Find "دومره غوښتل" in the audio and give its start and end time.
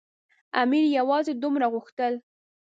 1.43-2.13